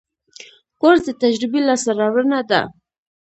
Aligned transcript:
کورس 0.81 1.01
د 1.07 1.09
تجربې 1.21 1.59
لاسته 1.67 1.91
راوړنه 1.99 2.39
ده. 2.49 2.61